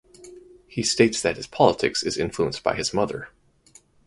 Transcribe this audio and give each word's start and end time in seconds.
He 0.67 0.81
states 0.81 1.21
that 1.21 1.37
his 1.37 1.45
politics 1.45 2.01
is 2.01 2.17
influenced 2.17 2.63
by 2.63 2.73
his 2.73 2.91
mother. 2.91 3.29